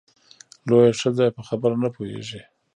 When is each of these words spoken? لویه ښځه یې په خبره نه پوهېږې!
لویه 0.67 0.91
ښځه 1.01 1.23
یې 1.27 1.35
په 1.37 1.41
خبره 1.47 1.75
نه 1.83 1.89
پوهېږې! 1.95 2.41